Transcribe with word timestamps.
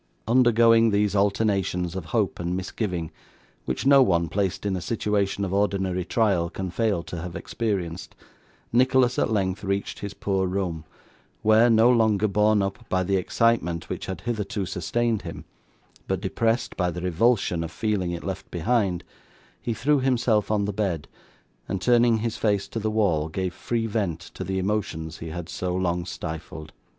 Undergoing 0.27 0.89
these 0.89 1.15
alternations 1.15 1.95
of 1.95 2.05
hope 2.05 2.39
and 2.39 2.57
misgiving, 2.57 3.11
which 3.65 3.85
no 3.85 4.01
one, 4.01 4.29
placed 4.29 4.65
in 4.65 4.75
a 4.75 4.81
situation 4.81 5.45
of 5.45 5.53
ordinary 5.53 6.03
trial, 6.03 6.49
can 6.49 6.71
fail 6.71 7.03
to 7.03 7.21
have 7.21 7.35
experienced, 7.35 8.15
Nicholas 8.73 9.19
at 9.19 9.29
length 9.29 9.63
reached 9.63 9.99
his 9.99 10.15
poor 10.15 10.47
room, 10.47 10.85
where, 11.43 11.69
no 11.69 11.87
longer 11.91 12.27
borne 12.27 12.63
up 12.63 12.83
by 12.89 13.03
the 13.03 13.15
excitement 13.15 13.89
which 13.89 14.07
had 14.07 14.21
hitherto 14.21 14.65
sustained 14.65 15.21
him, 15.21 15.45
but 16.07 16.19
depressed 16.19 16.75
by 16.75 16.89
the 16.89 17.01
revulsion 17.01 17.63
of 17.63 17.69
feeling 17.69 18.09
it 18.09 18.23
left 18.23 18.49
behind, 18.49 19.03
he 19.61 19.71
threw 19.75 19.99
himself 19.99 20.49
on 20.49 20.65
the 20.65 20.73
bed, 20.73 21.07
and 21.69 21.79
turning 21.79 22.17
his 22.17 22.37
face 22.37 22.67
to 22.67 22.79
the 22.79 22.89
wall, 22.89 23.29
gave 23.29 23.53
free 23.53 23.85
vent 23.85 24.19
to 24.19 24.43
the 24.43 24.57
emotions 24.57 25.19
he 25.19 25.27
had 25.27 25.47
so 25.47 25.75
long 25.75 26.05
stifled. 26.07 26.73